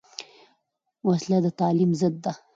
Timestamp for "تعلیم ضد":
1.59-2.15